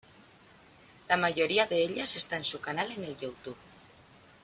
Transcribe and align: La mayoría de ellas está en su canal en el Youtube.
La 1.09 1.15
mayoría 1.15 1.67
de 1.67 1.83
ellas 1.83 2.15
está 2.15 2.35
en 2.35 2.43
su 2.43 2.59
canal 2.59 2.91
en 2.91 3.03
el 3.03 3.19
Youtube. 3.19 3.55